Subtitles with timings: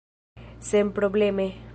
[0.59, 1.61] senprobleme